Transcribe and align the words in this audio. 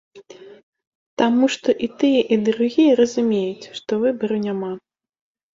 Таму 1.21 1.49
што 1.57 1.69
і 1.87 1.89
тыя, 2.03 2.21
і 2.35 2.39
другія 2.47 2.91
разумеюць, 3.01 3.69
што 3.81 3.91
выбараў 4.07 4.45
няма. 4.49 4.71